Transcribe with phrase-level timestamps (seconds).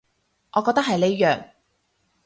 [0.53, 1.49] 我覺得係呢樣